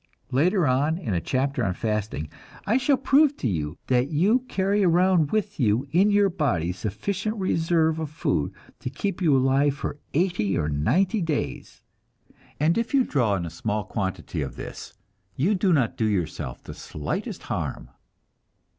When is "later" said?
0.31-0.65